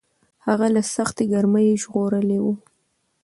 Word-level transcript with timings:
هغه 0.45 0.67
له 0.75 0.81
سختې 0.95 1.23
ګرمۍ 1.31 1.67
ژغورلی 1.81 2.39
و. 2.41 2.45